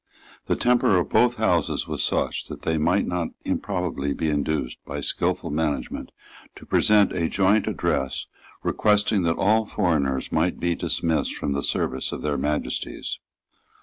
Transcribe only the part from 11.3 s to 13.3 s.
from the service of their Majesties.